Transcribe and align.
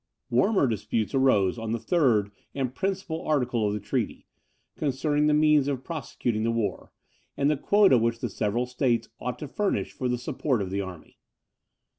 Warmer 0.31 0.65
disputes 0.65 1.13
arose 1.13 1.59
on 1.59 1.73
the 1.73 1.79
third 1.79 2.31
and 2.55 2.73
principal 2.73 3.21
article 3.21 3.67
of 3.67 3.73
the 3.75 3.79
treaty, 3.79 4.25
concerning 4.75 5.27
the 5.27 5.33
means 5.35 5.67
of 5.67 5.83
prosecuting 5.83 6.41
the 6.41 6.49
war, 6.49 6.91
and 7.37 7.51
the 7.51 7.55
quota 7.55 7.99
which 7.99 8.17
the 8.17 8.27
several 8.29 8.65
states 8.65 9.09
ought 9.19 9.37
to 9.37 9.47
furnish 9.47 9.91
for 9.91 10.09
the 10.09 10.17
support 10.17 10.59
of 10.59 10.71
the 10.71 10.81
army. 10.81 11.19